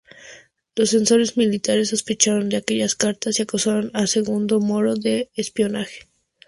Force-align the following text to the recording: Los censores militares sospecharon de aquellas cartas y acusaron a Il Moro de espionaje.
Los 0.75 0.89
censores 0.95 1.37
militares 1.37 1.89
sospecharon 1.89 2.49
de 2.49 2.57
aquellas 2.57 2.95
cartas 2.95 3.37
y 3.37 3.43
acusaron 3.43 3.91
a 3.93 4.05
Il 4.15 4.59
Moro 4.61 4.95
de 4.95 5.29
espionaje. 5.35 6.07